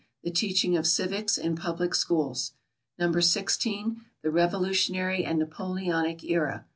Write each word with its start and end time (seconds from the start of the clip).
The 0.23 0.31
Teaching 0.31 0.75
of 0.75 0.87
Civics 0.87 1.37
in 1.37 1.55
Public 1.55 1.93
Schools. 1.93 2.53
No. 2.97 3.11
16. 3.11 4.01
The 4.23 4.31
Revolutionary 4.31 5.23
and 5.23 5.37
Napoleonic 5.37 6.23
Era. 6.23 6.65